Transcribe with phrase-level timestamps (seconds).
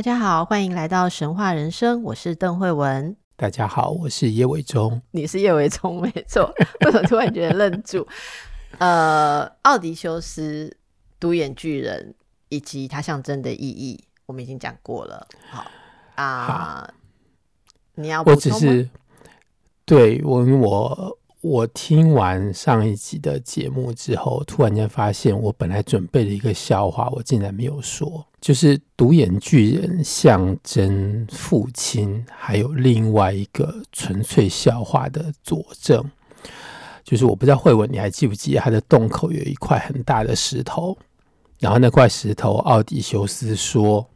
[0.00, 3.14] 大家好，欢迎来到神话人生，我是邓慧文。
[3.36, 5.02] 大家好，我是叶伟忠。
[5.10, 6.50] 你是叶伟忠，没错。
[6.86, 8.08] 为什么突然觉得愣住？
[8.78, 10.74] 呃，奥迪修斯、
[11.20, 12.14] 独眼巨人
[12.48, 15.26] 以及它象征的意义，我们已经讲过了。
[15.50, 15.66] 好
[16.14, 16.94] 啊，好
[17.96, 18.88] 你要我只是
[19.84, 28.26] 对我我我听完上一集的节目之后，突然间发现，我本来准备的一个笑话，我竟然没有说。
[28.42, 36.04] 就是独眼巨人象征父亲，还有另外一个纯粹笑话的佐证，
[37.04, 40.96] 就是我不知道慧文你还记不记得，他的洞口有一块很大的石头，
[41.58, 44.06] 然后那块石头，奥迪修斯说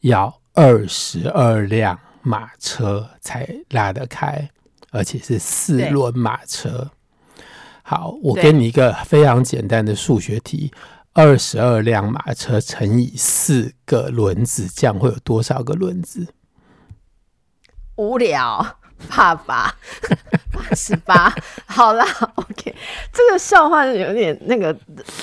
[0.00, 4.50] 要二十二辆马车才拉得开，
[4.90, 6.90] 而且是四轮马车。
[7.82, 10.72] 好，我给你一个非常简单的数学题。
[11.12, 16.28] 二十二辆马车乘以四个轮子，这样会有多少个轮子？
[17.96, 18.64] 无聊，
[19.08, 19.74] 爸爸，
[20.52, 21.34] 八十八。
[21.66, 22.72] 好啦，OK，
[23.12, 24.74] 这个笑话有点那个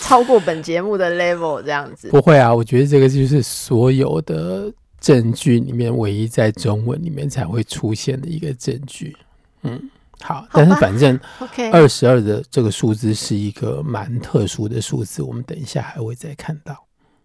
[0.01, 2.09] 超过本节目的 level，这样子。
[2.09, 9.15] 不会啊，我觉得这个就是所有的证据里面唯一在中文里面才会出现的一个证据。
[9.63, 9.89] 嗯。
[10.19, 11.19] 好，但是反正
[11.71, 16.75] 二十二的这个数字是一个蛮特殊的数字，我们等一下还会再看到。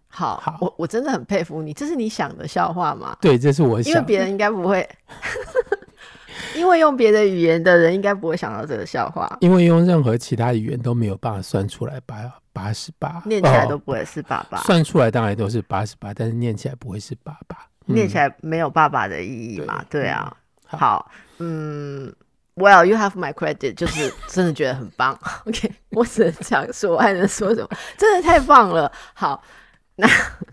[0.07, 3.17] 好，好，我我真的很佩服你，这是你想的笑话吗？
[3.19, 4.87] 对，这是我想的，因为别人应该不会，
[6.55, 17.57] 因为用别的语言的人应该不会想到这个笑话，因为用任何其他语言都没有办法算出来八八十八，念起来都不会是爸爸，哦，算出来当然都是八十八，但是念起来不会是爸爸，
[17.87, 19.83] 嗯、念起来没有爸爸的意义嘛？
[19.89, 22.13] 对，对啊，好，好，嗯。
[22.55, 25.17] Well, you have my credit，就是真的觉得很棒。
[25.47, 27.69] OK，我只能这样说，我还能说什么？
[27.97, 28.91] 真的太棒了。
[29.15, 29.41] 好，
[29.95, 30.07] 那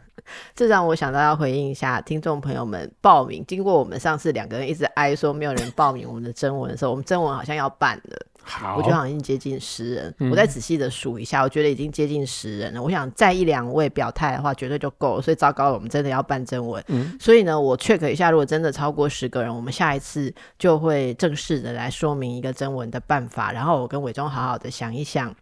[0.57, 3.45] 这让我想到要回应一下听众朋友们报名。
[3.47, 8.27] 经过我们上次两个人一直哀说没有人报名我们的征文的时候，我们征文好像要办了。
[8.43, 10.15] 好，我觉得好像已经接近十人。
[10.19, 12.83] 嗯、我再仔细的数一下，我觉得已经接近十人了。
[12.83, 15.23] 我想再一两位表态的话，绝对就够了。
[15.23, 16.83] 所以糟糕了，我们真的要办征文。
[16.89, 23.53] 嗯，所以呢，我 check 一下，如果真的超过十个人，我们下一次就会正式的来说明一个征文的办法。
[23.53, 25.33] 然后我跟伟忠好好的想一想，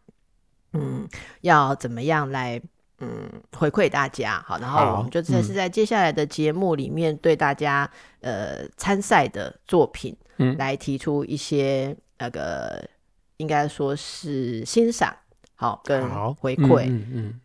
[0.74, 1.08] 嗯，
[1.40, 2.60] 要怎么样来
[3.00, 4.44] 嗯回馈大家。
[4.46, 11.96] 好，然后我们就这是在接下来的节目里面对大家、嗯、呃参赛的作品，嗯，来提出一些。
[12.18, 12.88] 那个
[13.36, 15.14] 应该说是欣赏，
[15.54, 17.40] 好跟回馈，嗯嗯，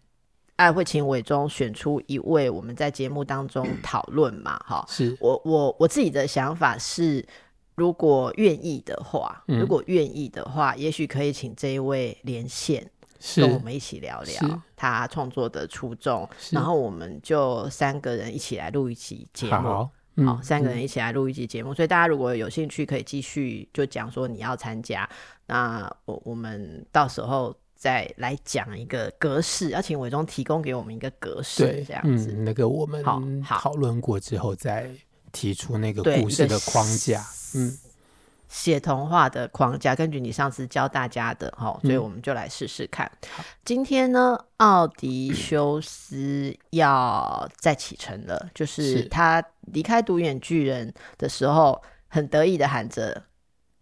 [0.56, 5.18] 爱、嗯、会请伟忠选出一位，我们在节目当中讨论嘛，哈、嗯，是。
[5.20, 7.26] 我我我自己的想法是，
[7.76, 12.90] 如果愿意的话，嗯、如果愿意的话，也许可以请这一位连线，
[13.36, 19.88] 跟我们一起聊聊他创作的初衷，然后我们就三个人一起来录一期节目。
[20.18, 25.10] 好好，三个人一起来录一集节目，嗯、所以大家如果有兴趣，可以继续就讲说你要参加。
[25.48, 32.32] 那我我们到时候再来讲一个格式，要请伟忠提供给我们一个格式，对这样子。
[32.32, 33.04] 嗯、那个我们
[33.42, 34.90] 讨论过之后再
[35.32, 37.26] 提出那个故事的框架。
[37.56, 37.78] 嗯。
[38.54, 43.12] 写童话的框架，根据你上次教大家的哈，所以我们就来试试看。
[43.40, 53.24] 嗯、今天呢，奥迪修斯要再启程了，就是他离开独眼巨人的时候，很得意的喊着：“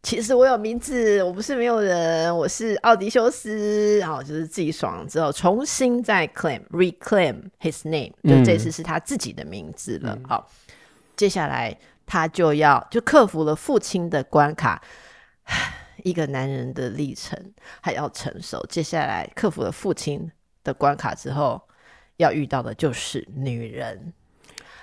[0.04, 10.16] 其实我有名字，我不是没有人，我是奥迪修斯。”然后就是自己爽了之后，重新再 claim reclaim his name，就这次是他自己的名字了。
[10.16, 10.50] 嗯、好，
[11.18, 11.78] 接下来。
[12.12, 14.84] 他就要就克服了父亲的关卡，
[16.04, 18.62] 一个男人的历程还要承受。
[18.70, 20.30] 接下来克服了父亲
[20.62, 21.62] 的关卡之后，
[22.18, 24.12] 要遇到的就是女人。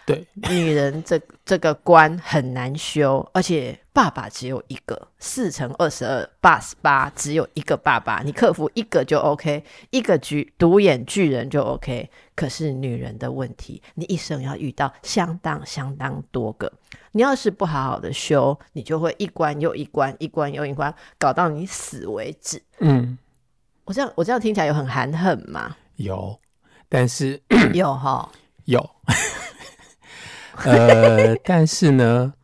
[0.06, 12.10] 对，女人这这个关很难修，而且爸爸只有一个，四乘二十二，八十八，只有一个爸爸，你克服一个就 OK，一个巨独眼巨人就 OK。
[12.34, 16.72] 可是女人的问题，你一生要遇到相当相当多个，
[17.12, 22.62] 你要是不好好的修，你就会一关又一关，一关又一关，搞到你死为止。
[22.81, 23.16] 嗯，
[23.84, 25.76] 我这样我这样听起来有很含恨吗？
[25.96, 26.38] 有，
[26.88, 27.40] 但是
[27.72, 28.31] 有哈，
[28.66, 28.90] 有。
[30.64, 32.34] 呃，但是呢，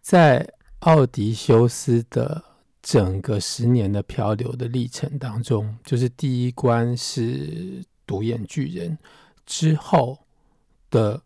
[0.00, 0.48] 在
[0.80, 2.42] 奥迪修斯的
[2.82, 8.98] 整个十年的漂流的历程当中，就是第一关是独眼巨人
[9.44, 10.18] 之后
[10.90, 11.22] 的。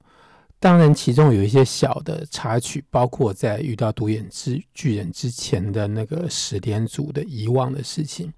[0.65, 8.33] 当然，其中有一些小的插曲，包括在遇到独眼之巨人之前的那个十连组的遗忘的事情。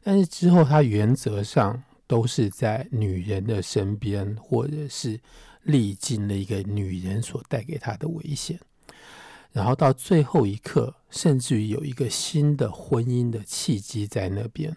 [0.00, 5.18] 但是之后，他原则上都是在女人的身边，或者是
[5.64, 8.60] 历经了一个女人所带给他的危险。
[9.50, 14.76] 然后到最后一刻，甚至于有一个新的婚姻的契机在那边。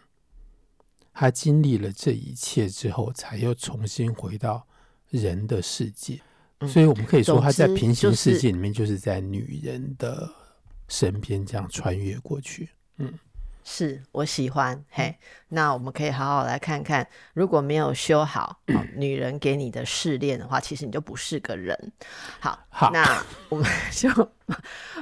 [1.13, 4.65] 他经历了这一切之后，才又重新回到
[5.11, 6.21] 人的世界。
[6.67, 10.29] 所以，我们可以说，他在平行世界里面，就是在女人的
[10.87, 12.69] 身边这样穿越过去。
[12.97, 13.13] 嗯，
[13.63, 14.83] 是我喜欢。
[14.89, 15.15] 嘿，
[15.49, 21.91] 那我们可以好好来看看，如果没有修好，哦、 女人给你的试炼的话，其实你就不是个人。
[22.39, 24.09] 好，好，那我们就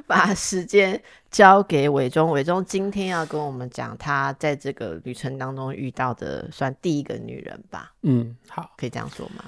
[0.08, 2.32] 把时间交给伟忠。
[2.32, 7.94] 伟忠今天要跟我们讲他在这个旅程当中遇到的，算第一个女人吧？
[8.02, 9.44] 嗯，好，可以这样说吗？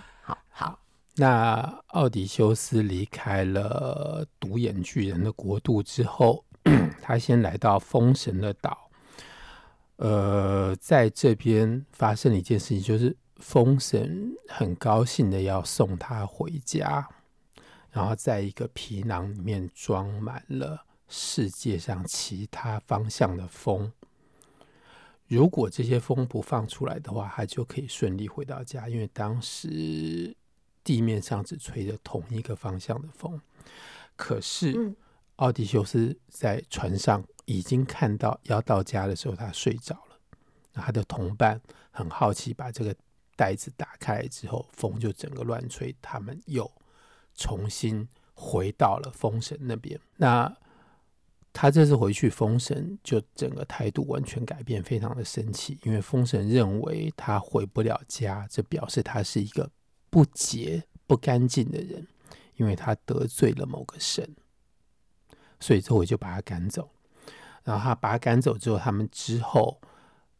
[1.18, 6.44] 那奥迪修斯离开了独眼巨人的国度之后，
[7.02, 8.90] 他先来到风神的岛。
[9.96, 17.08] 呃，在这边发生了一件事情，就是风神很高兴的要送他回家，
[17.92, 23.90] 然后在一个皮囊里面装满了世界上其他方向的风。
[25.28, 30.36] 如果这些风不放出来的话，他就可以顺利回到家，因为当时。
[30.86, 33.42] 地面上只吹着同一个方向的风，
[34.16, 34.96] 可是
[35.38, 40.18] 奥迪修斯在船上已经看到要到家的时候，他睡着了。
[40.74, 41.60] 他的同伴
[41.90, 42.96] 很好奇，把这个
[43.36, 46.72] 袋子打开来之后，风就整个乱吹，他们又
[47.34, 50.00] 重新回到了风神那边。
[50.18, 50.56] 那
[51.52, 59.72] 他这次回去，风神就整个态度完全改变，非常的生气，因为风神认为他回不了家，这表示他是一个。
[60.16, 62.08] 不洁不干净的人，
[62.56, 64.34] 因为他得罪了某个神，
[65.60, 66.90] 所以这回就把他赶走。
[67.66, 69.78] 然后他把他赶走之后，他们之后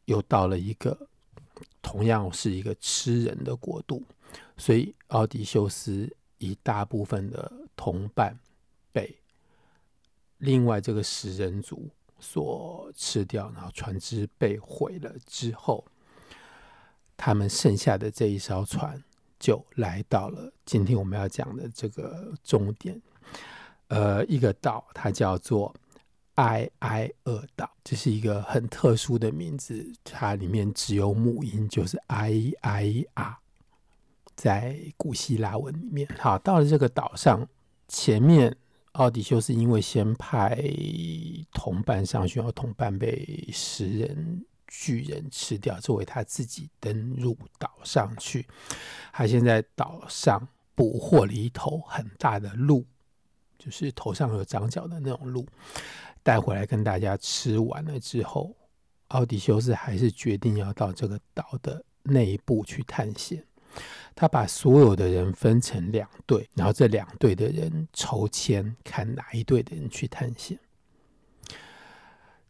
[0.06, 1.10] 又到了一个
[1.82, 4.02] 同样是一个吃人的国度，
[4.56, 8.40] 所以奥迪修斯一大部分的同伴
[8.94, 9.18] 被
[10.38, 15.84] 另外这个食人族所吃掉，然后船只被毁了之后，
[17.18, 19.04] 他们剩下的这一艘船。
[19.46, 23.00] 就来到了今天我们要讲的这个终点，
[23.90, 25.72] 呃，一个岛，它叫做
[26.36, 33.38] 埃埃俄岛，这是一个很特殊的名字，它里面只有母音，就是埃埃啊，
[34.36, 36.10] 在古希腊文里面。
[36.18, 37.48] 好，到了这个岛上，
[37.88, 38.58] 前面
[38.94, 40.60] 奥迪修斯因为先派
[41.54, 44.44] 同伴上去，然后同伴被食人。
[44.78, 48.46] 巨人吃掉，作为他自己登入岛上去。
[49.14, 50.46] 他现在岛上
[50.76, 52.86] 捕获了一头很大的鹿，
[53.58, 55.48] 就是头上有长角的那种鹿，
[56.22, 58.54] 带回来跟大家吃完了之后，
[59.08, 63.44] 奥迪修斯还是决定要到这个岛的内部去探险。
[64.14, 70.60] 他把所有的人分成两队，然后这两队的人抽签，看哪一队的人去探险。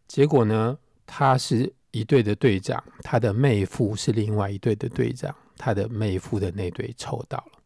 [0.08, 1.74] 结果呢，他是。
[1.96, 7.60] 一队的队长，他的妹夫是另外一队的队长，他的妹夫的那队抽到了，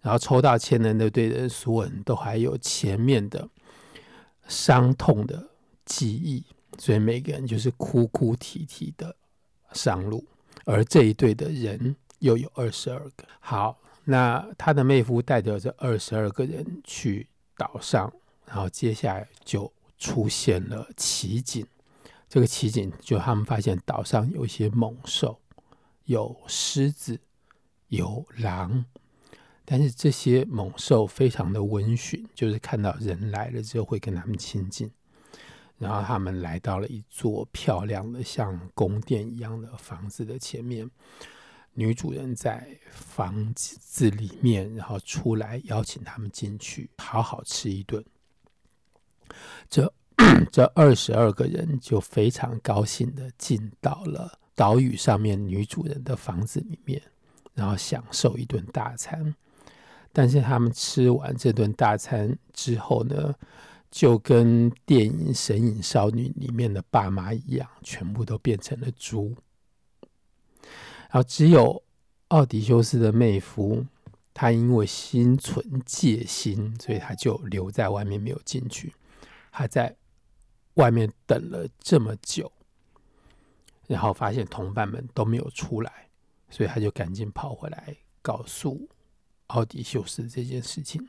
[0.00, 3.46] 然后抽到签的那队的所有人都还有前面的
[4.48, 5.50] 伤痛的
[5.84, 6.42] 记忆，
[6.78, 9.14] 所以每个人就是哭哭啼啼的
[9.74, 10.24] 上路，
[10.64, 13.24] 而这一队的人又有二十二个。
[13.40, 17.26] 好，那他的妹夫带着这二十二个人去
[17.58, 18.10] 岛上，
[18.46, 21.66] 然后接下来就出现了奇景。
[22.34, 25.38] 这个奇景，就他们发现岛上有一些猛兽，
[26.06, 27.20] 有狮子，
[27.86, 28.86] 有狼，
[29.64, 34.90] 但是这些猛兽非常的温驯，就是看到人来了之后会跟他们亲近。
[35.78, 40.90] 然后他们来到了一座漂亮的像宫殿一样的房子的前面，
[41.74, 48.04] 女主人在房子里面，然后出来邀请他们进去，好好吃一顿。
[49.70, 49.94] 这。
[50.50, 57.02] 这二十二个人就非常高兴的进到了岛屿上面女主人的房子里面，
[57.54, 59.34] 然后享受一顿大餐。
[60.12, 63.34] 但是他们吃完这顿大餐之后呢，
[63.90, 69.34] 就跟电影《神隐少女》里面的爸妈一样，全部都变成了猪。
[71.10, 71.82] 然后只有
[72.28, 73.84] 奥迪修斯的妹夫
[74.32, 78.92] 他因为心存戒心，所以他就留在外面没有进去。
[79.50, 79.96] 他在
[80.74, 82.50] 外面等了这么久，
[83.86, 86.08] 然后发现同伴们都没有出来，
[86.50, 88.88] 所以他就赶紧跑回来告诉
[89.48, 91.06] 奥迪修斯这件事情。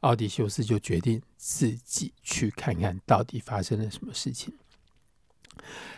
[0.00, 4.52] 奥迪修斯就决定自己去看看到底发生了什么事情。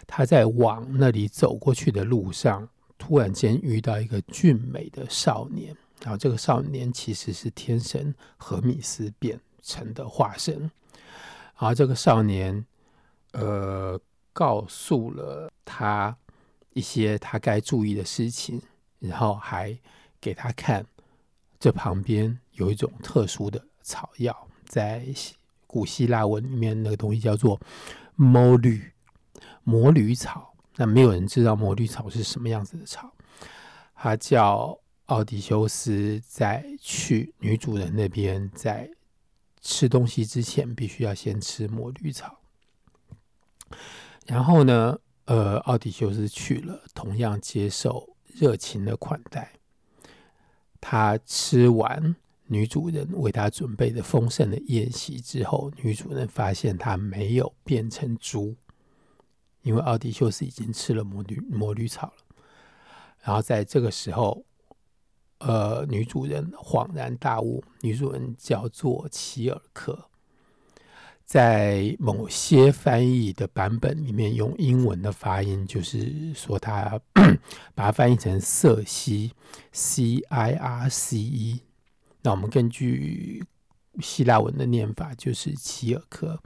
[0.06, 2.68] 他在往那里走过去的路上，
[2.98, 5.76] 突然间遇到一个俊美的少年。
[6.00, 10.58] 然后这个少年其实是天神荷米斯变成的化身。
[10.60, 12.66] 然后这个少年，
[13.34, 14.00] 呃，
[14.32, 16.16] 告诉了他
[16.72, 18.60] 一些他该注意的事情，
[18.98, 19.78] 然后还
[20.20, 20.84] 给他看
[21.60, 25.04] 这旁边有一种特殊的草药，在
[25.66, 27.60] 古希腊文里面那个东西叫做
[28.16, 28.92] 魔绿
[29.62, 30.54] 魔绿草。
[30.76, 33.12] 那没有人知道魔绿草是什么样子的草，
[33.94, 34.78] 它叫。
[35.08, 38.90] 奥迪修斯在去女主人那边，在
[39.60, 42.40] 吃东西之前，必须要先吃魔绿草。
[44.26, 49.52] 然后呢，呃，奥迪修斯去了，同样接受热情的款待。
[50.80, 52.16] 他吃完
[52.46, 58.54] 女主人为他准备的丰盛的宴席之后，女主人发现他没有变成猪，
[59.62, 62.36] 因为奥迪修斯已经吃了魔女魔女草了。
[63.22, 64.44] 然后在这个时候。
[65.38, 70.08] 呃，女主人恍然大悟，女主人叫做齐尔克，
[71.24, 77.00] 在某些翻译的版本里面，用英文的发音就是说他
[77.74, 79.32] 把它翻译成色西
[79.72, 81.60] （C I R C E）。
[82.22, 83.44] 那我们根据
[84.00, 86.40] 希腊文的念法，就是齐尔克。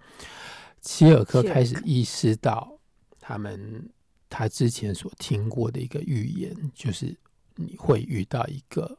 [0.81, 2.79] 齐尔克开始意识到，
[3.21, 3.91] 他们
[4.29, 7.17] 他之前所听过的一个预言，就是。
[7.61, 8.97] 你会遇到一个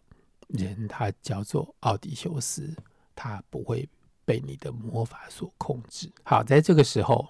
[0.50, 2.75] 人，他叫做奥迪修斯，
[3.15, 3.88] 他不会
[4.29, 6.07] 被你的魔法所控制。
[6.21, 7.27] 好，在这个时候，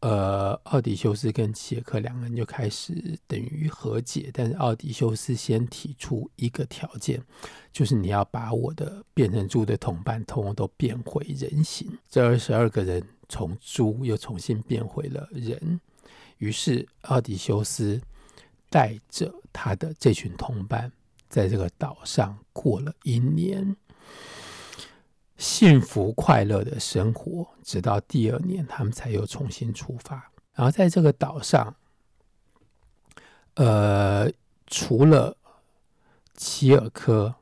[0.00, 7.22] 呃，奥迪修斯跟齐尔克两个人就开始等于和解，但是奥迪修斯先提出一个条件，
[7.70, 11.88] 就是你要把我的变成猪的同伴通通都变回人形。
[12.08, 15.80] 这二十二个人从猪又重新变回了人，
[16.38, 18.02] 于是奥迪修斯。
[18.68, 20.90] 带着他的这群同伴，
[21.28, 23.76] 在这个岛上过了一年，
[25.38, 30.30] 幸福快乐的生活，直到第二年，他们才又重新出发。
[30.54, 31.74] 然后在这个岛上，
[33.54, 34.30] 呃，
[34.66, 35.36] 除了
[36.34, 37.34] 齐尔科，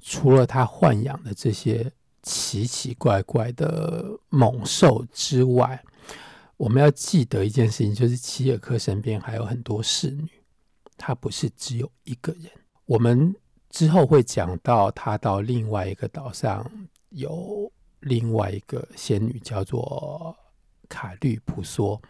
[0.00, 1.90] 除了他豢养的这些
[2.22, 5.82] 奇奇怪怪的猛兽之外，
[6.56, 10.30] 我们要记得一件事情，就是齐尔科身边还有很多侍女。
[10.96, 12.50] 他不是只有一个人，
[12.86, 13.34] 我们
[13.68, 16.70] 之后会讲到他到另外一个岛上，
[17.14, 20.36] 有另外一个仙女叫做
[20.88, 22.00] 卡律普索。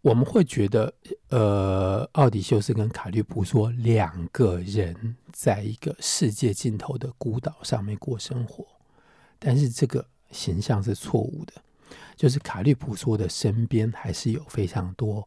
[0.00, 0.92] 我们会觉得，
[1.28, 8.64] 呃，奥迪修斯跟卡律普索两个人在一个世界尽头的孤岛上面过生活，
[9.38, 11.52] 但是这个形象是错误的，
[12.14, 15.26] 就是卡律普索的身边还是有非常多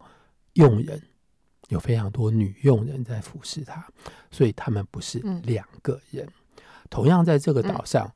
[0.53, 1.01] 佣人。
[1.67, 3.87] 有非常多女佣人在服侍他，
[4.31, 6.25] 所以他们不是两个人。
[6.25, 8.11] 嗯、同样，在这个岛上，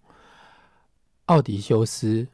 [1.26, 2.28] 奥、迪修斯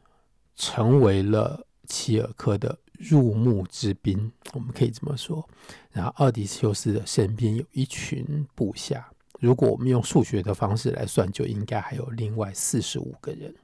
[0.55, 5.47] 成为了齐尔科的入幕之宾，我们可以这么说。
[5.91, 13.55] 然后，奥迪修斯的身边有一群部下，如果我们用数学的方式来算，就应该还有另外四十五个人。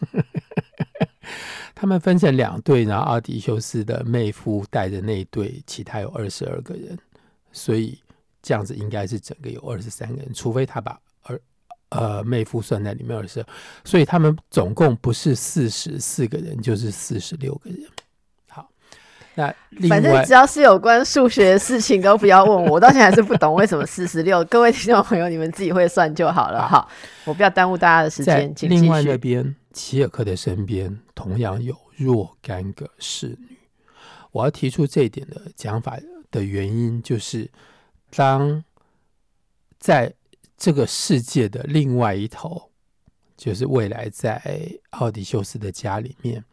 [1.74, 6.98] 他们分成两队，然后奥迪修斯的妹夫带着那队，其他有二十二个人，
[7.52, 7.98] 所以
[8.42, 10.98] 这样子应该是整个有二十三个人，除非他把
[11.90, 13.46] 呃妹夫算在里面二十二，
[13.84, 17.78] 所以他们总共不是四十四个人，就是四十六个人。
[18.48, 18.68] 好，
[19.34, 19.54] 那
[19.88, 24.42] 反正只要是有关数学的事情都不要问我，我到现在还是不懂为什么四十六。
[24.46, 26.66] 各位听众朋友，你们自己会算就好了。
[26.66, 26.88] 哈，
[27.24, 28.54] 我不要耽误大家的时间。
[28.54, 29.54] 在另外那边。
[29.72, 33.56] 齐尔克的身边同样有若干个侍女。
[34.32, 35.96] 我要提出这一点的讲法
[36.32, 37.48] 的原因，就是
[38.16, 38.64] 当
[39.78, 40.12] 在
[40.60, 42.70] 这个世界的另外一头，
[43.34, 46.44] 就是未来在奥迪修斯的家里面，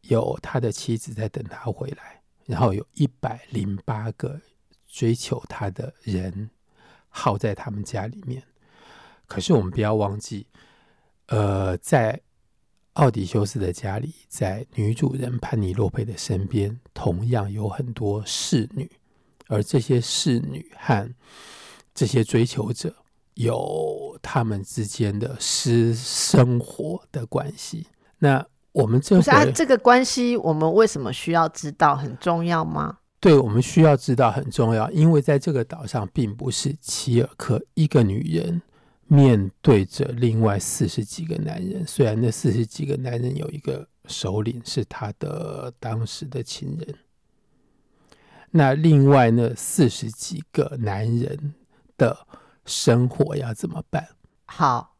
[0.00, 4.40] 有他的妻子在等他回来，然后有一百零八个
[4.88, 6.48] 追求他的人
[7.10, 8.42] 耗在他们家里面。
[9.26, 10.46] 可是我们不要忘记。
[11.26, 12.18] 呃，在
[12.94, 18.90] 奥迪修斯的家里，在女主人潘尼洛佩的身边，同样有很多侍女，
[19.48, 21.14] 而这些侍女和
[21.94, 22.94] 这些追求者
[23.34, 27.86] 有他们之间的私生活的关系。
[28.18, 31.94] 那我们这不是啊，这个关系我们为什么需要知道？
[31.94, 32.98] 很重要吗？
[33.20, 38.60] 对，我们需要知道很重要，因为在这个岛上，并不是齐尔克一个女人
[39.06, 41.86] 面对着另外四十几个男人。
[41.86, 46.94] 虽然那四十几个男人有一个首领是他的当时的情人，
[48.50, 51.54] 那另外那四十几个男人
[51.96, 52.26] 的
[52.64, 54.06] 生活要怎么办？
[54.46, 54.90] 好。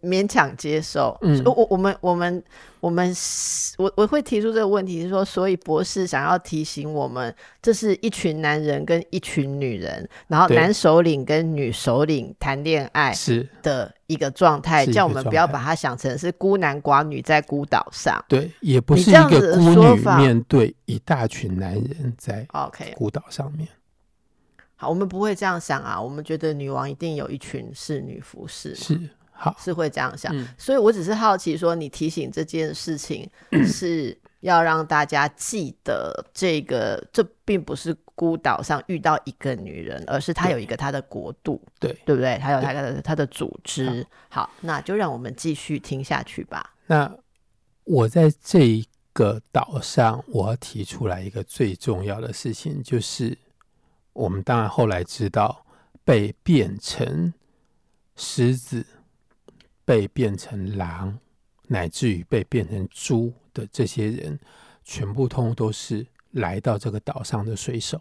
[0.00, 2.42] 勉强接受，嗯，我我们我们
[2.78, 3.12] 我们
[3.76, 13.46] 我我会提出这个问题是说，所以博士想要提醒我们，这是一群男人跟一群女人，然后男首领跟女首领谈恋爱是。
[13.60, 23.68] 的一个状态，叫我们不要把它想成是孤男寡女在孤岛上，对，也不是一个孤女面对一大群男人在 OK 孤岛上面。
[24.82, 29.00] 好，我们不会这样想啊，我们觉得女王一定有一群侍女服侍，是。
[29.30, 33.28] 好，是会这样想，嗯，所以我只是好奇，说你提醒这件事情
[33.64, 42.38] 是要让大家记得，这个这并不是孤岛上遇到一个女人，而是她有一个她的国度，对对不对？
[42.38, 44.04] 她有她的她的组织。
[44.28, 46.74] 好，那就让我们继续听下去吧。
[46.86, 47.12] 那
[47.84, 53.36] 我在这一个岛上，我要提出来一个最重要的事情，就是
[54.12, 55.64] 我们当然后来知道，
[56.04, 57.32] 被变成
[58.16, 58.86] 狮子。
[59.84, 61.18] 被变成狼，
[61.66, 64.38] 乃至于被变成猪的这些人，
[64.84, 68.00] 全部通都是来到这个岛上的水手。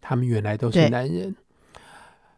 [0.00, 1.34] 他们原来都是男人，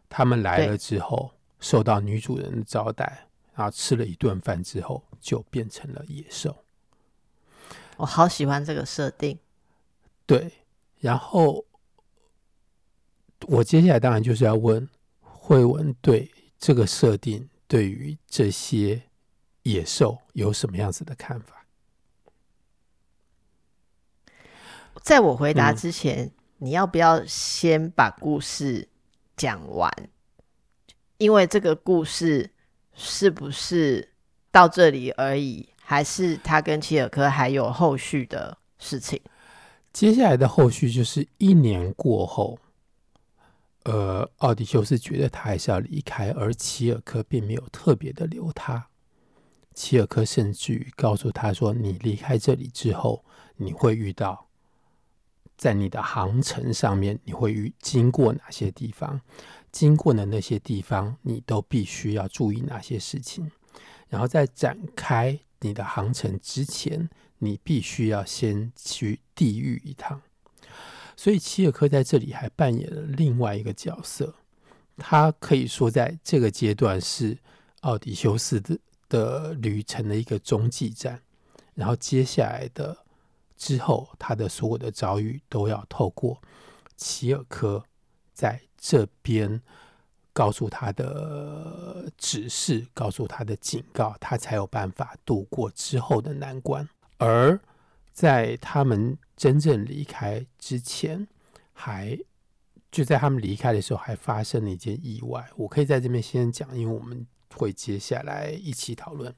[0.07, 6.55] 他们来了之后，受到女主人的招待，然后吃了一顿饭之后，就变成了野兽。
[7.97, 9.39] 我好喜欢这个设定。
[10.27, 10.51] 对，
[10.99, 11.65] 然后
[13.47, 14.87] 我接下来当然就是要问
[15.21, 17.47] 慧文对这个设定。
[17.67, 19.01] 对于这些
[19.63, 21.65] 野兽有什么样子的看法？
[25.01, 28.89] 在我回答之前，嗯，你要不要先把故事
[29.37, 29.89] 讲完？
[31.17, 32.51] 因为这个故事
[32.93, 34.09] 是不是
[34.51, 35.69] 到这里而已？
[35.81, 39.21] 还是他跟齐尔科还有后续的事情？
[39.93, 42.59] 接下来的后续就是一年过后。
[43.83, 48.87] 呃，奥迪修斯觉得他还是要离开，而齐尔科并没有特别的留他。
[49.73, 54.47] 齐尔科甚至于告诉他说：“你离开这里之后，你会遇到
[55.57, 59.21] 在你的航程上面，你会遇经过哪些地方？
[59.71, 63.49] 经过的那些地方，你都必须要注意哪些事情？
[64.09, 70.21] 然后在展开你的航程之前，你必须要先去地狱一趟。”
[71.21, 74.33] 所以齐尔科在这里还扮演了另外一个角色，
[74.97, 77.37] 他可以说在这个阶段是
[77.81, 81.21] 奥迪修斯的的旅程的一个中继站，
[81.75, 82.97] 然后接下来的
[83.55, 86.41] 之后，他的所有的遭遇都要透过
[86.97, 87.85] 齐尔科
[88.33, 89.61] 在这边
[90.33, 97.61] 告诉他的指示，告诉他的警告，他才有办法度过之后的难关，而。
[98.13, 101.27] 在他们真正离开之前，
[101.73, 102.15] 还
[102.91, 105.49] 就在他们离开的时候，还发生了一件意外。
[105.55, 107.25] 我可以在这边先讲，因为我们
[107.55, 109.33] 会接下来一起讨论。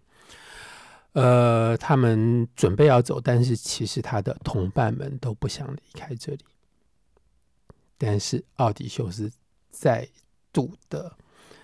[1.13, 6.43] 呃，他们准备要走，但是其实他的同伴们都不想离开这里。
[7.97, 9.31] 但是奥迪修斯
[9.71, 10.05] 再
[10.51, 11.15] 度的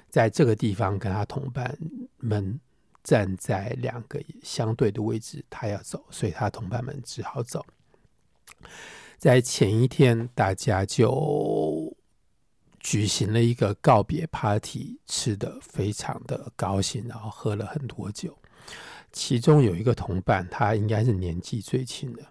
[0.10, 1.78] 在这个地方跟他同伴
[2.20, 2.58] 们。
[3.02, 7.66] 站在两个相对的位置，他要走，所以他同伴们只好走。
[9.18, 11.96] 在前一天，大家就
[12.80, 18.38] 举行了一个告别 party，吃得非常的高兴，然后喝了很多酒。
[19.12, 22.24] 其中有一个同伴，他应该是年纪最轻的。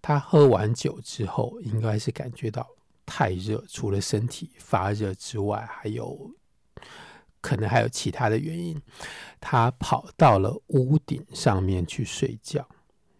[0.00, 2.66] 他喝完酒之后，应该是感觉到
[3.04, 6.30] 太热，除了身体发热之外，还有。
[7.40, 8.80] 可能还有其他的原因，
[9.40, 12.64] 他跑到了屋顶上面去睡觉，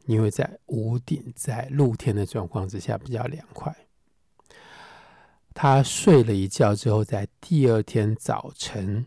[0.07, 3.75] 因为在屋顶在露天的状况之下比较凉快。
[5.55, 9.07] 他睡了一觉之后，在第二天早晨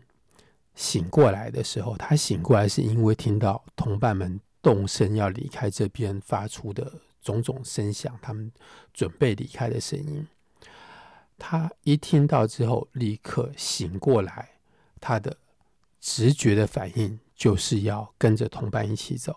[0.74, 8.52] 醒过来的时候，他醒过来是因为听到同伴们动身要离开这边发出的种种声响，他们
[8.94, 10.26] 准备离开的声音。
[11.38, 14.50] 他一听到之后，立刻醒过来。
[14.98, 15.36] 他的
[16.00, 19.36] 直觉的反应就是要跟着同伴一起走，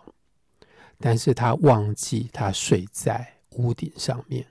[1.00, 4.46] 但是他忘记他睡在屋顶上面，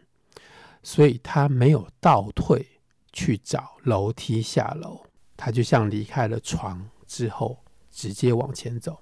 [0.84, 2.66] 所以他没有倒退
[3.14, 5.06] 去找楼梯下楼，
[5.38, 7.58] 他就像离开了床之后，
[7.92, 9.00] 直接往前走，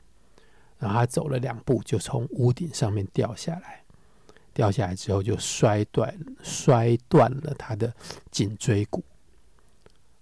[0.77, 3.83] 然后他走了两步，就从屋顶上面掉下来。
[4.53, 7.93] 掉下来之后，就摔断摔断了他的
[8.31, 9.03] 颈椎骨。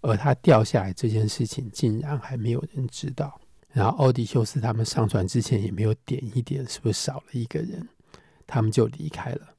[0.02, 3.40] 而他掉下来这件事情，竟然还没有人知道。
[3.76, 7.86] 然后奥迪修斯他们上船之前也没有点一点，是不是少了一个人？
[8.48, 9.54] 他们就离开了。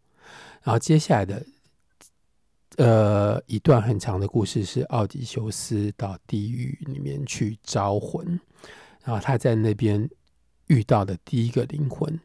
[0.62, 1.46] 然后接下来的，
[2.78, 8.40] 呃，一段很长的故事是奥迪修斯到地狱里面去招魂，
[9.04, 10.08] 然后他在那边
[10.68, 12.18] 遇到的第一个灵魂，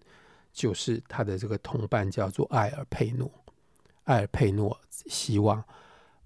[0.54, 3.30] 就是他的这个同伴，叫做艾尔佩诺。
[4.06, 5.62] 艾尔佩诺希望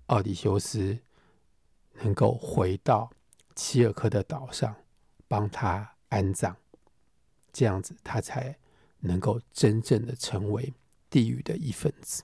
[0.05, 0.95] 奥迪修斯
[2.03, 3.09] 能够回到
[3.55, 4.75] 齐尔科的岛上。
[5.35, 6.55] 帮他安葬，
[7.51, 8.55] 这样子他才
[9.01, 10.73] 能够真正的成为
[11.09, 12.23] 地狱的一份子。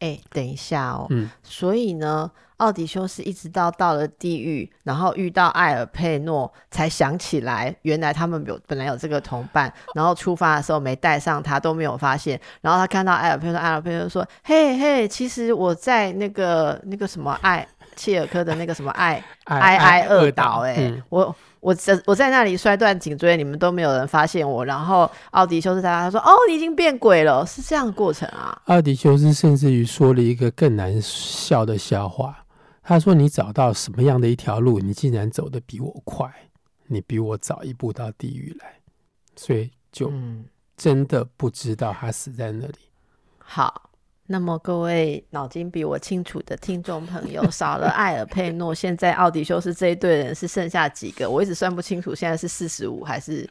[0.00, 12.38] 哎，等一下哦，嗯，所以呢，奥迪修斯一直到到了地狱，然后遇到艾尔佩诺，才想起来原来他们有本来有这个同伴， 然后出发的时候没带上他，都没有发现。
[12.60, 24.64] 然后他看到艾尔佩诺，艾尔佩诺说：“嘿嘿，其实我在那个那个什么爱。”切尔科的那个什么爱 爱爱二岛，哎、嗯，我我在我在那里摔断颈椎，你们都没有人发现我。
[24.64, 32.44] 然后奥迪修斯他他说：“哦，你已经变鬼了，是这样的过程啊。”奥迪修斯甚至于说了一个更难笑的笑话，
[32.82, 36.32] 他说：“你找到什么样的一条路，你竟然走得比我快，
[36.86, 38.74] 你比我早一步到地狱来。”
[39.36, 40.12] 所以就
[40.76, 42.74] 真的不知道他死在那里。
[42.78, 43.89] 嗯、好。
[44.32, 51.28] 那么各位脑筋比我清楚的听众朋友，少了艾尔佩诺，现在奥迪修斯这一队人是剩下几个？
[51.28, 53.44] 我一直算不清楚，现在是四十五还是？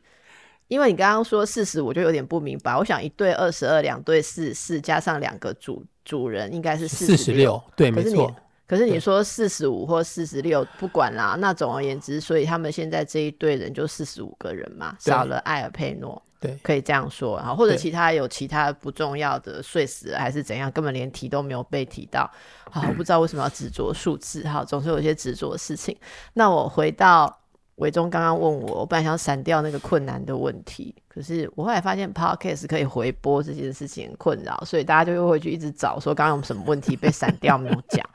[0.70, 2.78] 因为你刚刚说四十我，就有点不明白。
[2.78, 7.62] 我想一队二十二，两队四十四，加上两个主主人，应该是四十六。
[7.76, 8.34] 对，没错。
[8.65, 11.36] 可是你说四十五或四十六，不管啦。
[11.42, 16.24] 那总而言之，所以他们现在这一队人就四十五个人嘛，少了艾尔佩诺。
[16.39, 22.30] 对，可以这样说，然后或者其他有其他不重要的碎死了还是怎样，根本连提都没有被提到。
[22.71, 25.93] 好，我不知道为什么要执着数字，哈，总是有一些执着的事情。
[26.34, 27.38] 那我回到
[27.75, 38.06] 伟忠刚刚问我，我本来想闪掉那个困难的问题，可是我后来发现 Podcast 可以回播这件事情很困扰，所以大家就会回去一直找说刚刚有什么问题被闪掉没有讲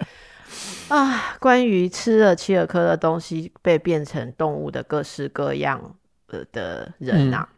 [0.89, 1.37] 啊。
[1.41, 5.79] 关于吃了切尔科的东西被变成动物的各式各样
[6.29, 7.49] 呃的人呐、啊。
[7.51, 7.54] 嗯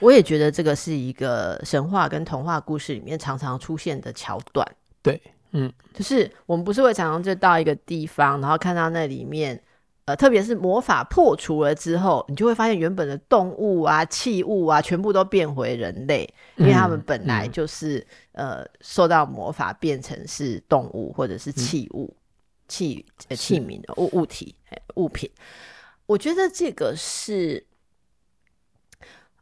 [0.00, 4.66] 我也觉得这个是一个神话跟童话故事里面常常出现的桥段。
[5.02, 5.20] 对，
[5.52, 9.60] 嗯，就是我们不是会常常就到一个地方，然后看到那里面，
[10.04, 17.98] 呃，特别是魔法破除了之后，你就会发现原本的动物啊、器物啊，全部都变回人类，因为他们本来就是、
[18.32, 22.22] 嗯、呃受到魔法变成是动物或者是器物、嗯、
[22.68, 24.54] 器呃器皿的物物体
[24.94, 25.30] 物品。
[26.06, 27.66] 我觉得这个是。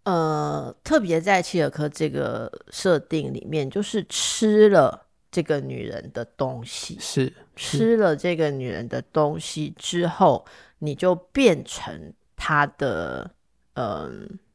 [0.07, 7.25] 呃，特别在契尔科这个设定里面，就是吃了这个女人的东西，是，
[7.57, 10.47] 是吃了这个女人的东西之后，
[10.79, 13.29] 你就变成她的
[13.75, 14.11] 嗯、呃、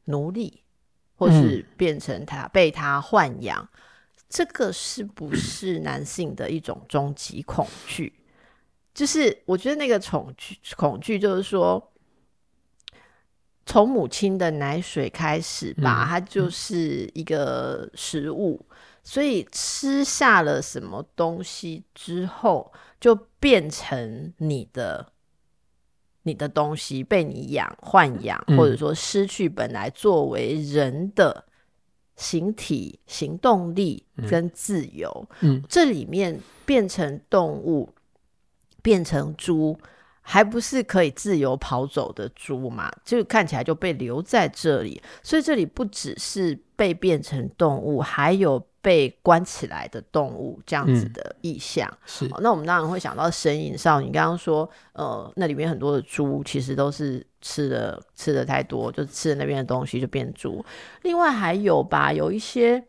[0.06, 0.62] 奴隶，
[1.16, 3.78] 或是变成她被她豢养，嗯，
[4.30, 8.10] 这个是不是男性的一种终极恐惧？
[8.94, 11.91] 就是我觉得那个恐惧，恐惧就是说。
[13.64, 25.12] 从母亲的奶水开始吧，它就是一个食物，嗯，所以吃下了什么东西之后，就变成你的
[26.24, 31.44] 你的东西，被你养豢养，或者说失去本来作为人的
[32.16, 35.28] 形体、行动力跟自由。
[35.40, 37.94] 嗯，这里面变成动物，
[38.82, 39.78] 变成猪。
[40.24, 42.90] 还不是可以自由跑走的猪嘛？
[43.04, 51.88] 就看起来就被留在这里，所以这里不只是被变成动物，还有被关起来的动物这样子的意象。
[51.90, 54.04] 嗯、是、哦，那我们当然会想到《神隐少女》。
[54.06, 60.64] 你刚刚说，呃，那里面很多的猪其实都是吃的吃的太多，就吃了那边的东西就变猪。
[61.02, 62.82] 另外还有吧，有一些，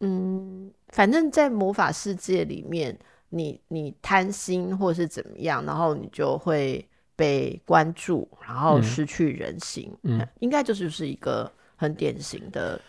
[0.00, 2.98] 嗯，反正在魔法世界里面。
[3.30, 9.90] 你你贪心或是怎么样，然后你就会被关注，然后失去人心。
[10.02, 12.80] 嗯，嗯，应该就是是一个很典型的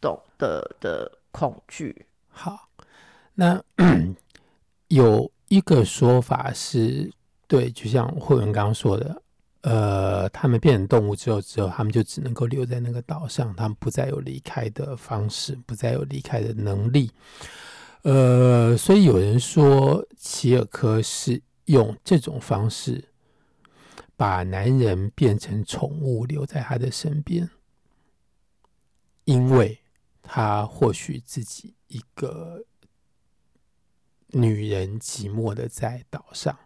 [0.00, 2.04] 懂的的恐惧。
[2.28, 2.68] 好，
[3.34, 3.62] 那
[4.88, 7.10] 有一个说法是
[7.46, 9.22] 对，就像慧文刚刚说的，
[9.62, 17.10] 呃，他们变成动物之后，之后他们就只能够留在那个岛上，他们不再有离开的方式，不再有离开的能力。
[18.06, 23.08] 呃，所以有人说齐尔科是用这种方式
[24.14, 27.50] 把男人变成宠物留在他的身边，
[29.24, 29.80] 因为
[30.22, 32.64] 他或许自己一个
[34.28, 36.56] 女人寂寞的在岛上。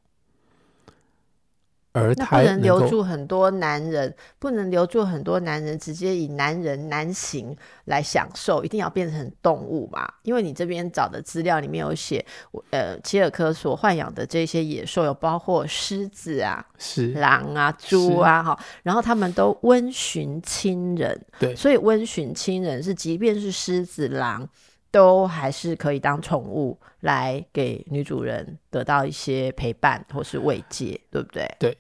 [1.93, 10.09] 而他不能留住很多男人，不能留住很多男人，直接以男人男型来享受，一定要变成动物嘛？
[10.23, 12.25] 因为你这边找的资料里面有写，
[12.71, 24.49] 呃，切尔科所豢养的这些野兽有包括狮子啊、是狼啊、猪啊，哈，然后他们都温驯亲人，对，所以温驯亲人是，即便是狮子、狼。
[24.91, 31.49] 都还是可以当宠物来给女主人得到一些陪伴或是慰藉，对不对？
[31.59, 31.77] 对。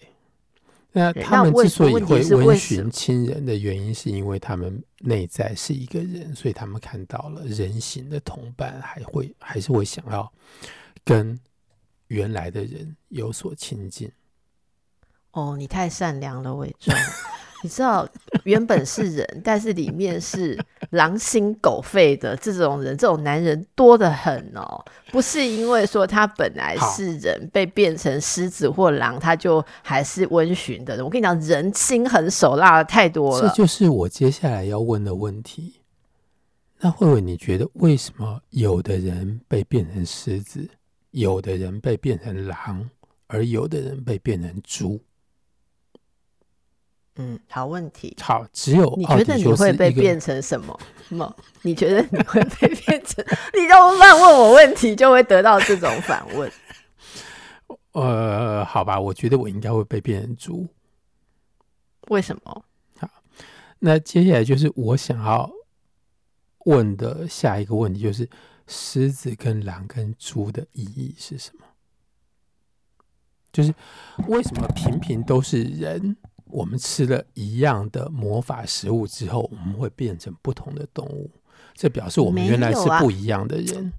[0.92, 10.33] 那他们之所以会温寻亲人的原因，是因为他们内在是一个人，所以他们看到了人形的同伴，还会还是会想要
[11.05, 11.38] 跟
[12.09, 14.11] 原来的人有所亲近。
[15.31, 16.92] 哦，你太善良了，伟忠。
[17.62, 18.09] 你知道，
[18.44, 20.59] 原本是人，但是里面是
[20.90, 24.83] 狼心狗肺的这种人，这种男人多得很哦。
[25.11, 31.05] 不是因为说他本来是人，被变成狮子或狼，他就还是温驯的人。
[31.05, 33.49] 我跟你讲，人心狠手辣的太多了。
[33.49, 35.75] 这就是我接下来要问的问题。
[36.79, 40.66] 那慧慧，你觉得为什么有的人被变成狮子，
[41.11, 42.88] 有的人被变成狼，
[43.27, 44.99] 而有的人被变成猪？
[47.21, 48.17] 嗯，好问题。
[48.23, 50.81] 好，只有你觉得你会被变成什么？
[51.11, 51.37] 么？
[51.61, 53.23] 你觉得你会被变成？
[53.53, 56.51] 你这么慢问我问题，就会得到这种反问。
[57.93, 60.67] 呃，好吧，我觉得我应该会被变成猪。
[62.09, 62.65] 为什么？
[62.99, 63.11] 好，
[63.81, 65.51] 那接下来就是我想要
[66.65, 68.27] 问的下一个问题，就是
[68.67, 71.67] 狮子跟狼跟猪的意义是什么？
[73.53, 73.75] 就是
[74.29, 76.17] 为什么频频都是人？
[76.53, 81.31] 我们吃了一样的魔法食物之后，我们会变成不同的动物。
[81.75, 83.87] 这表示我们原来是不一样的人。
[83.87, 83.93] 啊、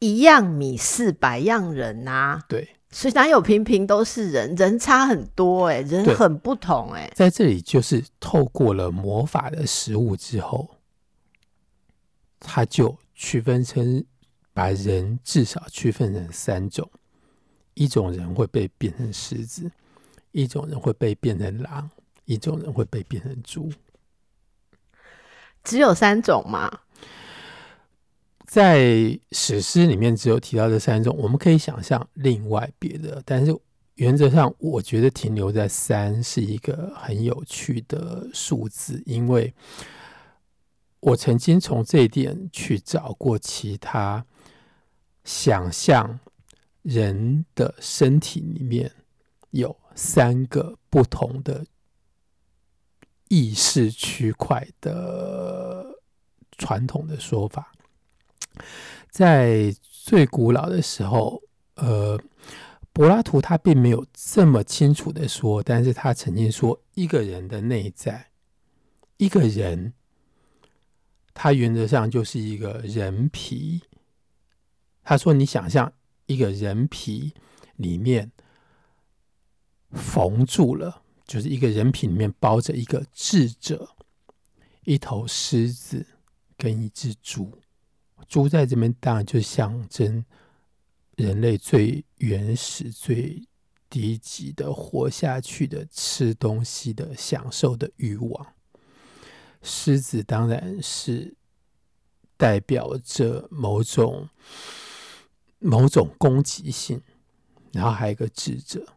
[0.00, 2.44] 一样米是百样人呐、啊。
[2.48, 4.54] 对，所以哪有平平都是人？
[4.54, 7.12] 人差很多哎、欸，人很不同哎、欸。
[7.14, 10.68] 在这里，就是透过了魔法的食物之后，
[12.38, 14.04] 他就区分成，
[14.52, 16.90] 把人至少区分成三种：
[17.72, 19.70] 一种人会被变成狮子。
[20.34, 21.88] 一种人会被变成狼，
[22.24, 23.70] 一种人会被变成猪，
[25.62, 26.80] 只有三种吗？
[28.44, 33.56] 在史诗里面只有提到这三种，我们可以想象另外别的，但是
[33.94, 39.54] 原则上，我觉得停留在三是一个很有趣的数字，因为
[40.98, 44.26] 我曾经从这一点去找过其他
[45.22, 46.18] 想象
[46.82, 48.90] 人的身体里面
[49.50, 49.76] 有。
[49.94, 51.64] 三个不同的
[53.28, 56.00] 意识区块的
[56.58, 57.72] 传统的说法，
[59.08, 61.42] 在最古老的时候，
[61.76, 62.20] 呃，
[62.92, 68.30] 柏拉图他并没有这么清楚的说，但是他曾经说，一个人的内在，
[69.16, 69.94] 一个人，
[71.32, 73.82] 他原则上就是一个人皮。
[75.02, 75.92] 他说，你想象
[76.26, 77.32] 一个人皮
[77.76, 78.32] 里面。
[79.94, 83.96] 缝住了，就是一个人品里面包着一个智者，
[84.84, 86.06] 一头狮子
[86.56, 87.58] 跟一只猪。
[88.28, 90.24] 猪在这边当然就象征
[91.16, 93.46] 人类最原始、最
[93.88, 98.54] 低级的活下去的吃东西的享受的欲望。
[99.62, 101.36] 狮子当然是
[102.36, 104.28] 代表着某种
[105.58, 107.00] 某种攻击性，
[107.72, 108.93] 然后还有一个智者。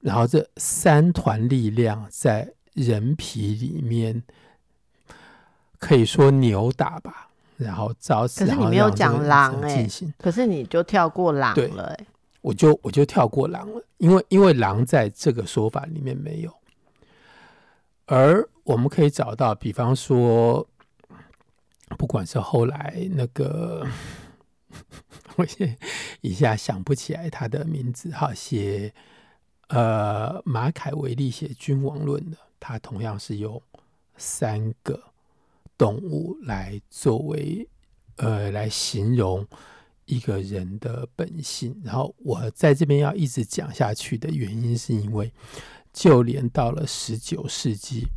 [0.00, 4.22] 然后这三团力量在人皮里面
[5.78, 8.46] 可以说扭打吧，然后造成。
[8.46, 12.06] 可是你没有讲狼哎、欸，可是你就跳过狼了哎、欸。
[12.40, 16.50] 我就我就跳过狼了，因为因为狼在这个说法里面没有。
[18.06, 20.66] 而我们可以找到，比方说，
[21.98, 23.86] 不管是后来那个，
[25.36, 25.76] 我现
[26.22, 28.94] 一下想不起来他的名字，哈，写。
[29.70, 33.62] 呃，马凯维利写《君王论》的，他同样是用
[34.16, 35.00] 三个
[35.78, 37.68] 动物来作为
[38.16, 39.46] 呃来形容
[40.06, 41.80] 一个人的本性。
[41.84, 45.32] 然后我在这边要一直讲下去的原因，是因为
[45.92, 48.08] 就连到了十九世纪，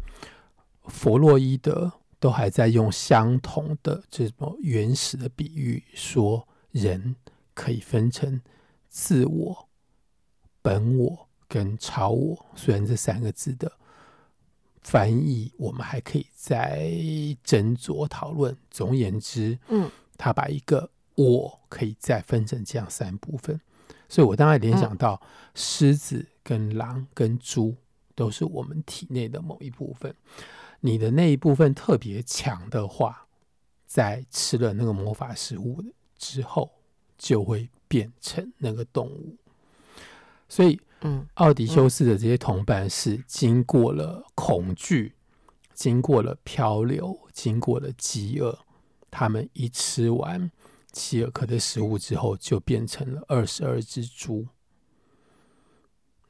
[0.87, 7.15] 弗洛伊德都还在用相同的这种原始的比喻，说人
[7.53, 8.41] 可以分成
[8.89, 9.69] 自我。
[10.63, 13.71] 本我跟超我，虽然这三个字的
[14.81, 16.79] 翻译我们还可以再
[17.45, 18.57] 斟酌讨论。
[18.71, 19.87] 总言之，嗯，
[20.17, 23.61] 他把一个我可以再分成这样三部分，
[24.09, 25.21] 所以我当然联想到
[25.53, 27.75] 狮子跟狼跟猪
[28.15, 30.11] 都是我们体内的某一部分。
[30.79, 33.27] 你的那一部分特别强的话，
[33.85, 35.83] 在吃了那个魔法食物
[36.17, 36.71] 之后，
[37.15, 39.37] 就会变成那个动物。
[40.49, 45.13] 所以，嗯，奥迪修斯的这些同伴是经过了恐惧，
[45.73, 48.57] 经过了漂流，经过了饥饿，
[49.11, 50.49] 他们一吃完
[50.91, 54.47] 齐尔克的食物之后，就变成了二十二只猪。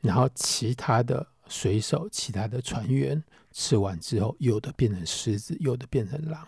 [0.02, 6.48] 然后，其他的水手、其他的船员吃完之后，有的变成狮子，有的变成狼。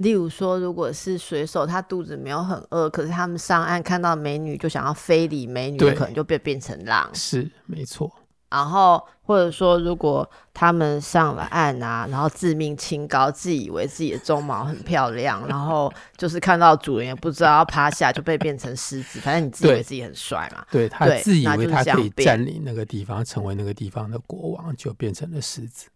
[0.00, 7.10] 例如说，如果是水手，他肚子没有很饿，可是他们上岸看到美女就想要非礼美女，可能就变变成狼。
[7.14, 8.10] 是，没错。
[8.48, 19.20] 然后或者说，如果他们上了岸啊，然后自命清高，自以为自己的鬃毛很漂亮，然后 就是看到主人也不知道要趴下，就被变成狮子。
[19.20, 25.90] 反正你自以为自己很帅嘛，对，对他自以为他可以占领那个地方，成为那个地方的国王，就变成了狮子。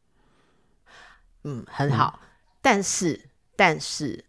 [1.45, 2.29] 嗯，很好，嗯、
[2.61, 3.19] 但是。
[3.57, 4.25] 但是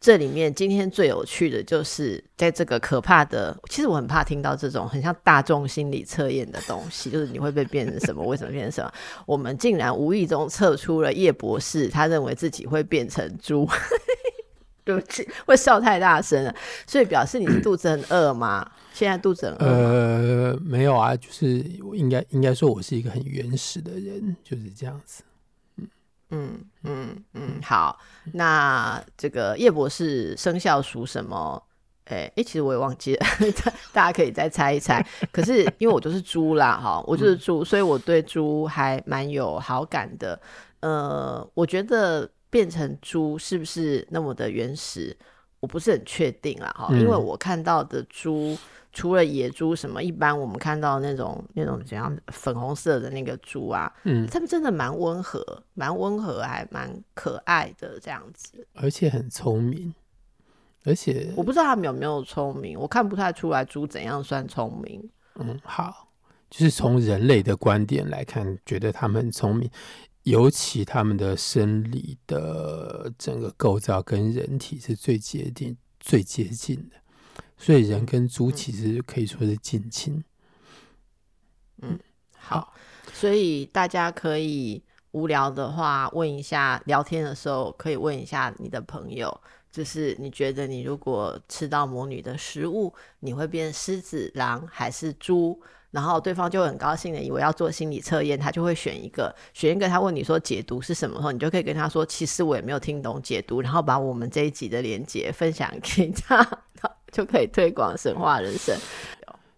[0.00, 8.24] 这里面今天最有趣的就是，在这个可怕的，其实我很怕听到这种很像大众心理测验的东西，就是你会被变成什么？
[8.24, 8.92] 为什么变成什么？
[9.26, 13.68] 我们竟然无意中测出了叶博士，他认为自己会变成猪，
[14.84, 16.52] 对不起，会笑太大声了，
[16.84, 18.68] 所以表示你是肚子很饿吗？
[18.92, 19.66] 现在肚子很饿？
[19.66, 21.58] 呃，没有啊，就是
[21.94, 25.22] 应该应该说我是一个很原始的人，就是这样子。
[26.32, 27.98] 嗯嗯嗯，好，
[28.32, 31.62] 那这个叶博士生肖属什么？
[32.06, 33.26] 哎、欸、哎，其实我也忘记了，
[33.92, 35.06] 大家可以再猜一猜。
[35.30, 40.38] 可是因为我就是猪啦，哈，我就是猪，所以我对猪还蛮有好感的。
[40.80, 45.16] 呃，我觉得变成猪是不是那么的原始，
[45.62, 48.54] 我不是很确定啦，哈，因为我看到的猪。
[48.94, 59.94] 除了野猪，什么一般我们看到那种那种怎样粉红色的那个猪啊，嗯，他们真的蛮温和，蛮温和，还蛮可爱的这样子，而且很聪明，
[60.84, 65.08] 而且我不知道他们有没有聪明，我看不太出来猪怎样算聪明。
[65.36, 66.08] 嗯，好，
[66.50, 69.70] 就是从人类的观点来看，觉得他们很聪明，
[70.24, 76.96] 尤其他们的生理的整个构造跟人体是最接近、最接近的。
[77.56, 80.22] 所以人跟猪其实可以说是近亲。
[81.80, 81.98] 嗯，
[82.36, 82.72] 好，
[83.12, 95.60] 所以大家可以无聊的话问一下，聊天的时候可以问一下你的朋友，就是你觉得你如果吃到魔女的食物，你会变狮子、狼还是猪？
[95.92, 99.86] 然后对方就很高兴的以为要做心理测验，他就会选一个，选一个。
[99.86, 106.64] 他问你说解读是什么时候，你就可以跟他说，其实我也没有听懂解读，然后把我们这一集的连接分享给他。
[107.12, 108.74] 就可以推广神话人生。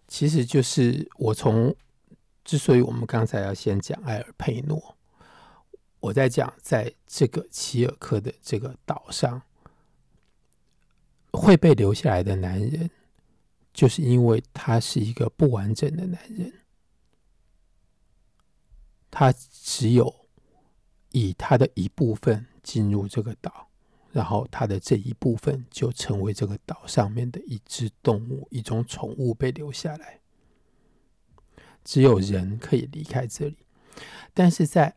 [0.09, 1.73] 其实就是我从，
[2.43, 4.97] 之所以我们刚才要先讲艾尔佩诺，
[6.01, 9.41] 我在讲在这个齐尔克的这个岛上
[11.31, 12.89] 会被留下来的男人，
[13.75, 16.51] 就是因为他是一个不完整的男人，
[19.11, 20.27] 他只有
[21.11, 23.67] 以他的一部分进入这个岛。
[24.11, 30.21] 然后他的这一部分就成为这个岛上面的一只动物，一种宠物被留下来。
[31.83, 33.57] 只有人可以离开这里，
[34.33, 34.95] 但是在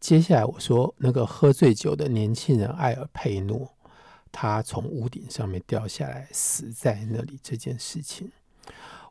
[0.00, 3.76] 接下来我说那个喝醉酒的年轻人艾尔佩诺，
[4.30, 8.30] 他从屋顶上面掉下来死在那里这件事情，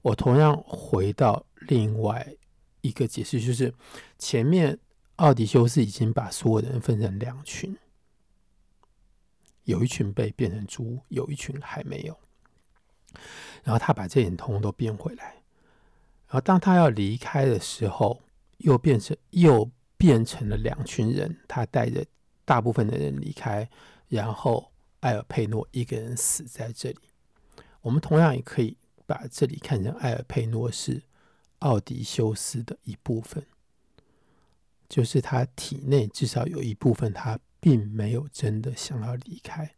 [0.02, 2.36] 我同样回到另外
[2.82, 3.74] 一个解释，就是
[4.18, 4.78] 前面
[5.18, 7.76] 奥迪修斯已经把所有人分成两群。
[9.64, 12.18] 有一群被变成猪，有一群还没有。
[13.64, 15.26] 然后他把这点通通都变回来。
[16.28, 18.22] 然后当他要离开的时候，
[18.60, 21.38] 又变成又变成了两群人。
[21.50, 22.06] 他带着
[22.46, 23.70] 大部分的人离开，
[24.08, 24.72] 然后
[25.08, 27.00] 艾尔佩诺一个人死在这里。
[27.82, 31.04] 我们同样也可以把这里看成埃尔佩诺是
[31.60, 33.46] 奥迪修斯的一部分，
[34.90, 37.40] 就是他体内至少有一部分他。
[37.60, 39.76] 并没有真的想要离开，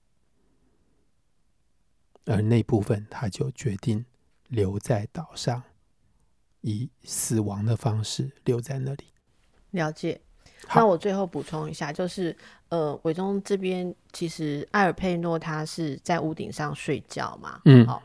[2.26, 4.06] 而那部分他就决定
[4.50, 5.64] 留在岛上，
[6.60, 9.06] 以死亡的方式留在那里。
[9.72, 10.22] 了解。
[10.76, 12.36] 那我最后补充一下，就是
[12.70, 18.02] 呃，伟忠这边其实艾尔佩诺他是在屋顶上睡觉嘛，嗯，好。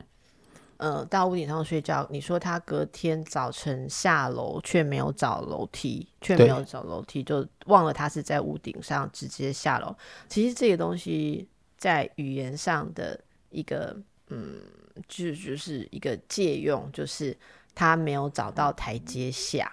[0.77, 9.95] 呃到屋顶上睡觉，你说他隔天早晨下楼却没有找楼梯，却没有找楼梯，就忘了他是在屋顶上直接下楼。
[10.29, 11.49] 其实这个东西
[11.79, 13.19] 在语言上的
[13.51, 13.97] 一个
[14.29, 14.61] 嗯，
[15.07, 17.35] 就就是一个借用，就是
[17.73, 19.73] 他没有找到台阶下。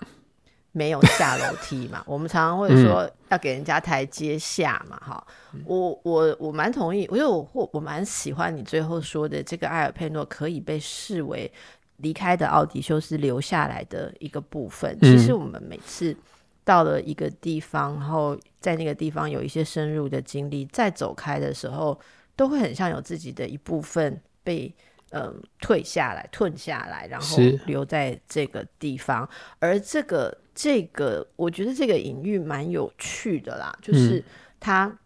[0.74, 2.02] 没有下楼梯嘛？
[2.06, 5.62] 我们常常会说要给人家台阶下嘛，哈、嗯。
[5.66, 11.52] 我我我蛮同意，因为我我我蛮喜欢你最后说的这个埃尔佩诺可以被视为
[11.98, 14.98] 离开的奥迪修斯留下来的一个部分。
[15.02, 16.16] 嗯、其实我们每次
[16.64, 22.00] 到了一个地方，然后在那个地方有一些深入的经历，再走开的时候，
[22.36, 24.74] 都会很像有自己的一部分被。
[25.14, 29.28] 嗯，退下来，吞下来，然后留在这个地方。
[29.59, 34.24] 而这个，这个，我觉得这个隐喻蛮有趣的啦，就是
[34.57, 34.97] 他，嗯、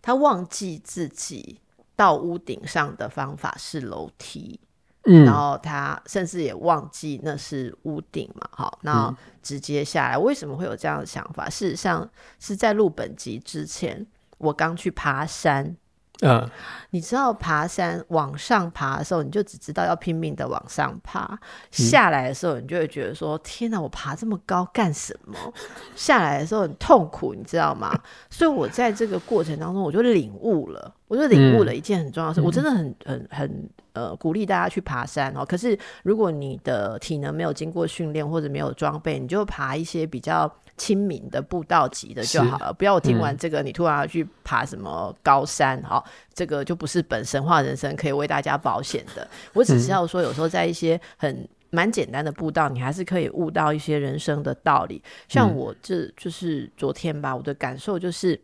[0.00, 1.60] 他忘记自己
[1.96, 4.60] 到屋顶上的方法是楼梯，
[5.06, 9.12] 嗯，然后他甚至也忘记那是屋顶嘛，好，那
[9.42, 10.16] 直接下来。
[10.16, 11.50] 为什么会有这样的想法？
[11.50, 12.08] 事实上
[12.38, 14.06] 是在录本集之前，
[14.38, 15.76] 我刚去爬山。
[16.20, 16.48] 嗯，uh,
[16.90, 21.38] 你知道爬山往上爬的时候，你就只知道要拼命的往上爬；嗯、
[21.70, 25.36] 下来的时候，你就会觉得说：“天哪，我爬这么高干什么？”
[25.94, 27.96] 下来的时候很痛苦，你知道吗？
[28.30, 32.40] 所以，我在这个过程当中，我就领悟了，我就领悟了一件很重要的事。
[32.40, 35.44] 嗯、我真的很、很、很呃鼓励大家去爬山哦。
[35.44, 40.52] 可是，如果你的体能没有经过训练或者没有装备，你就爬一些比较。
[40.78, 46.02] 亲民的步道级的就好了，不要我听完这个，嗯、你突然要去爬什么高山，哈，
[46.32, 49.28] 这个就不是本神话人生可以为大家保险的。
[49.52, 55.02] 我只是要说，有时候在一些很蛮简单的步道，你还是可以悟到一些人生的道理。
[55.28, 58.40] 像我这就是昨天吧，我的感受就是，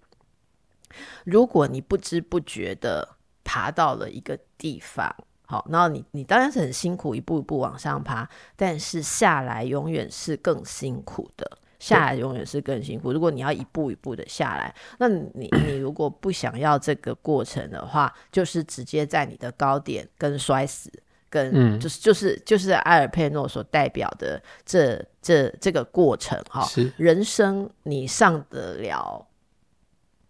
[1.24, 5.14] 如果你不知不觉的爬到了一个地方，
[5.46, 11.58] 好，然后你你当然是很辛苦，一步一步往上爬，但是下来永远是更辛苦的。
[11.84, 13.12] 下来永远是更辛苦。
[13.12, 20.90] 如果你要一步一步的下来，那你你如果不想要这个过程的话，就是直接在你的高点跟摔死，
[21.28, 26.62] 跟就是就是就是埃尔佩诺所代表的这这这个过程哈。
[26.62, 29.26] 是人生你上得了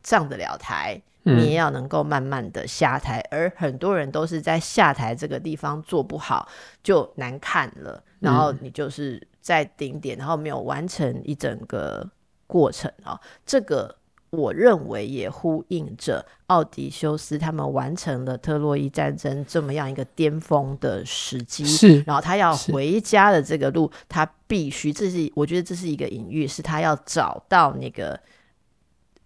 [0.03, 3.21] 上得了台，你也要能够慢慢的下台。
[3.31, 6.49] 而很多人都是在下台这个地方做不好
[6.83, 9.25] 就难看了，然后你就是。
[9.45, 12.11] 在顶点，然后没有完成一整个
[12.47, 13.95] 过程啊、哦，这个
[14.31, 21.63] 我认为也呼应着奥迪修斯他们完成了特洛伊战争这么样一个巅峰的时机。
[21.67, 28.19] 是，然后他要回家的这个路，他必须，这是我觉得这是一个隐喻，是他要找到那个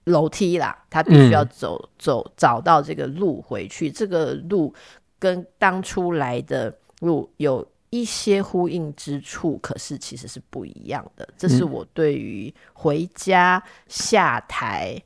[0.06, 4.74] 楼梯啦，他必须要走、嗯、走找到这个路回去，这个路
[5.20, 7.64] 跟当初来的路有。
[7.90, 11.26] 一些呼应之处，可是其实是不一样的。
[11.38, 15.02] 这是我对于回家、下台、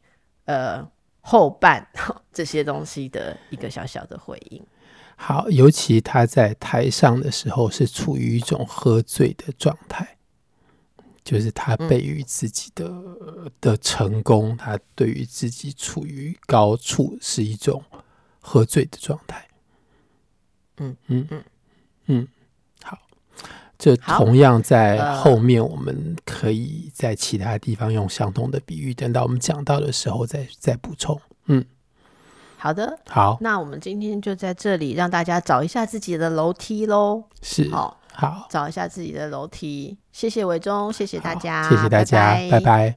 [0.46, 1.86] 嗯、呃后半
[2.32, 4.60] 这些东西的一个小小的回应。
[5.14, 10.16] 好，尤其他在台上的时候是处于一种喝醉的状态，
[11.22, 17.84] 就是他对于自己的、嗯、的成功，他对于自己处于高处是一种
[18.40, 19.46] 喝醉的状态。
[20.78, 21.44] 嗯嗯嗯
[22.06, 22.28] 嗯。
[23.82, 31.20] 这同样在后面，我们可以在其他地方用相同的比喻，等到我们讲到的时候再再补充。
[31.46, 31.64] 嗯，
[32.56, 37.24] 好的，好，那我们今天就在这里让大家找一下自己的楼梯喽。
[37.42, 39.98] 是，好，好，找一下自己的楼梯。
[40.12, 42.96] 谢谢伟忠，谢谢大家，谢谢大家，拜拜。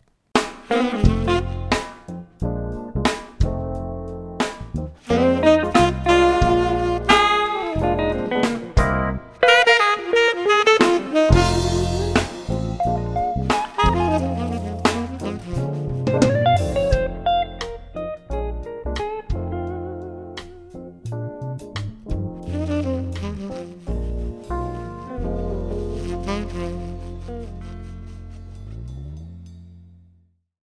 [0.68, 1.55] 拜拜。